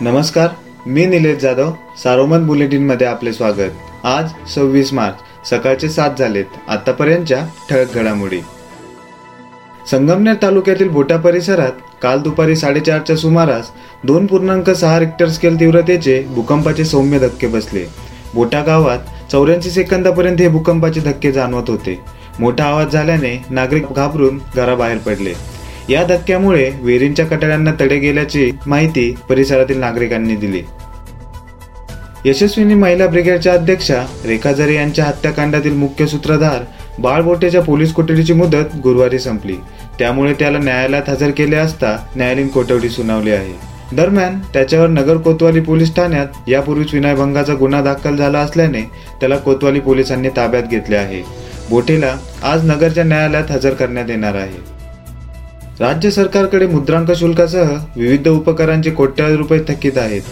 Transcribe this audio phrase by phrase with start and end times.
[0.00, 0.48] नमस्कार
[0.86, 1.70] मी निलेश जाधव
[2.02, 3.70] सारोमत बुलेटिनमध्ये आपले स्वागत.
[4.04, 7.38] आज सव्वीस मार्च सकाळचे सात झालेत आतापर्यंतच्या
[7.70, 8.40] ठळक घडामोडी.
[9.90, 13.70] संगमनेर तालुक्यातील बोटा परिसरात काल दुपारी साडेचारच्या सुमारास
[14.04, 17.86] दोन पूर्णांक सहा रिक्टर स्केल तीव्रतेचे भूकंपाचे सौम्य धक्के बसले.
[18.34, 22.00] बोटा गावात चौऱ्याऐंशी सेकंदापर्यंत हे भूकंपाचे धक्के जाणवत होते.
[22.40, 25.55] मोठा आवाज झाल्याने नागरिक घाबरून घराबाहेर पडले.
[25.90, 30.62] या धक्क्यामुळे विहिरींच्या कटाड्यांना तडे गेल्याची माहिती परिसरातील नागरिकांनी दिली.
[32.24, 36.62] यशस्विनी महिला ब्रिगेडच्या अध्यक्षा रेखा जरे यांच्या हत्याकांडातील मुख्य सूत्रधार
[36.98, 39.56] बाळ बोटेच्या पोलीस कोठडीची मुदत गुरुवारी संपली.
[39.98, 43.52] त्यामुळे त्याला न्यायालयात हजर केले असता न्यायालयीन कोठडी सुनावली आहे.
[43.96, 48.82] दरम्यान त्याच्यावर नगर कोतवाली पोलीस ठाण्यात यापूर्वीच विनयभंगाचा गुन्हा दाखल झाला असल्याने
[49.20, 51.22] त्याला कोतवाली पोलिसांनी ताब्यात घेतले आहे.
[51.70, 54.75] बोटेला आज नगरच्या न्यायालयात हजर करण्यात येणार आहे.
[55.80, 60.22] राज्य सरकारकडे मुद्रांक शुल्कासह विविध उपकरांचे कोट्यावधी रुपये थकीत आहेत.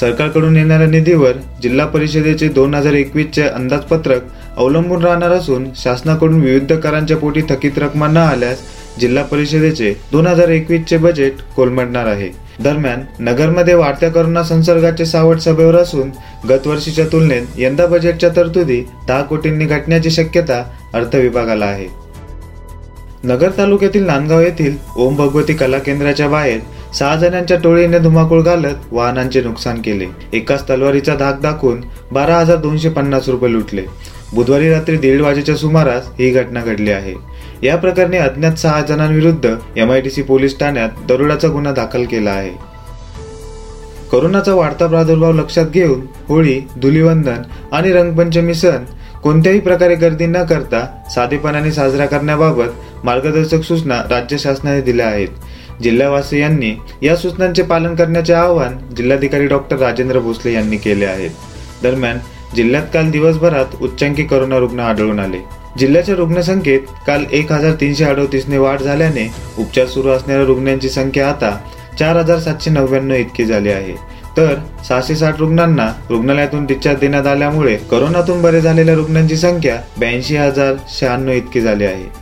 [0.00, 4.22] सरकारकडून येणाऱ्या निधीवर जिल्हा परिषदेचे दोन हजार एकवीसचे अंदाजपत्रक
[4.56, 8.60] अवलंबून राहणार असून शासनाकडून विविध करांच्या पोटी थकीत रक्कम न आल्यास
[9.00, 12.28] जिल्हा परिषदेचे दोन हजार एकवीसचे बजेट कोलमडणार आहे.
[12.62, 16.10] दरम्यान नगरमध्ये वाढत्या करोना संसर्गाचे सावट सभेवर असून
[16.48, 20.62] गतवर्षीच्या तुलनेत यंदा बजेटच्या तरतुदी दहा कोटींनी घटण्याची शक्यता
[20.94, 21.88] अर्थ विभागाला आहे.
[23.24, 26.58] नगर तालुक्यातील नांदगाव येथील ओम भगवती कला केंद्राच्या बाहेर
[26.98, 30.06] सहा जणांच्या टोळीने धुमाकूळ घालत वाहनांचे नुकसान केले.
[30.32, 31.80] एकाच तलवारीचा धाक दाखवून
[32.12, 33.84] बारा हजार दोनशे पन्नास रुपये लुटले.
[34.34, 37.14] बुधवारी रात्री दीड वाजेच्या सुमारास ही घटना घडली आहे.
[37.62, 42.30] या प्रकरणी अज्ञात सहा जणांविरुद्ध M I D C police ठाण्यात दरोडाचा गुन्हा दाखल केला
[42.30, 42.50] आहे.
[44.10, 48.84] कोरोनाचा वाढता प्रादुर्भाव लक्षात घेऊन होळी धुलीवंदन आणि रंगपंचमी सण
[49.22, 50.84] कोणत्याही प्रकारे गर्दी न करता
[51.14, 55.28] साधेपणाने साजरा करण्याबाबत मार्गदर्शक सूचना राज्य शासनाने दिल्या आहेत.
[55.82, 61.28] जिल्हावासियांनी या सूचनांचे पालन करण्याचे आवाहन जिल्हाधिकारी डॉक्टर राजेंद्र भोसले यांनी केले आहे.
[61.82, 62.18] दरम्यान
[62.56, 65.38] जिल्ह्यात काल दिवसभरात उच्चांकी करोना रुग्ण आढळून आले.
[65.78, 71.56] जिल्ह्याच्या रुग्णसंख्येत काल एक हजार तीनशे अडोतीसने वाढ झाल्याने उपचार सुरू असणाऱ्या रुग्णांची संख्या आता
[71.98, 73.94] चार हजार सातशे नव्याण्णव इतकी झाली आहे.
[74.36, 74.54] तर
[74.88, 81.32] सहाशे साठ रुग्णांना रुग्णालयातून डिस्चार्ज देण्यात आल्यामुळे करोनातून बरे झालेल्या रुग्णांची संख्या ब्याऐंशी हजार शहाण्णव
[81.32, 82.21] इतकी झाली आहे.